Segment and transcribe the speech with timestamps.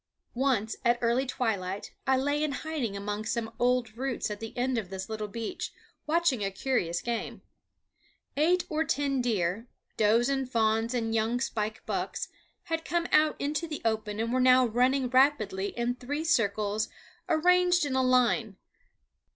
[0.33, 4.79] Once, at early twilight, I lay in hiding among some old roots at the end
[4.79, 5.71] of this little beach,
[6.07, 7.43] watching a curious game.
[8.35, 9.67] Eight or ten deer,
[9.97, 12.29] does and fawns and young spike bucks,
[12.63, 16.89] had come out into the open and were now running rapidly in three circles
[17.29, 19.19] arranged in a line, so, oOo.